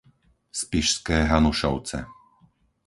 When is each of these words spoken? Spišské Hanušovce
Spišské 0.61 1.17
Hanušovce 1.31 1.97